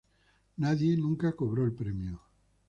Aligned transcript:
Nadie 0.57 0.97
nunca 0.97 1.33
cobró 1.35 1.63
el 1.63 1.73
premio. 1.73 2.19